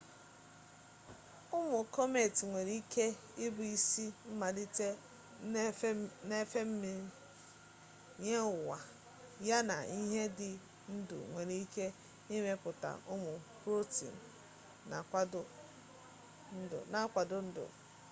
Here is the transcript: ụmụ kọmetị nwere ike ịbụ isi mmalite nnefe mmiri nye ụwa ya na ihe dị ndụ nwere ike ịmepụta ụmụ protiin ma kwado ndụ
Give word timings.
ụmụ 1.57 1.77
kọmetị 1.93 2.41
nwere 2.49 2.73
ike 2.81 3.05
ịbụ 3.45 3.61
isi 3.75 4.05
mmalite 4.27 4.87
nnefe 6.27 6.61
mmiri 6.69 7.09
nye 8.21 8.35
ụwa 8.55 8.77
ya 9.47 9.57
na 9.69 9.75
ihe 9.99 10.21
dị 10.37 10.51
ndụ 10.95 11.17
nwere 11.31 11.55
ike 11.65 11.85
ịmepụta 12.35 12.89
ụmụ 13.13 13.31
protiin 13.61 14.15
ma 16.97 16.99
kwado 17.13 17.37
ndụ 17.47 17.63